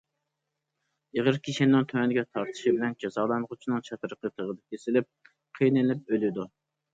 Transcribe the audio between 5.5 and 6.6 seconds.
قىينىلىپ ئۆلىدۇ.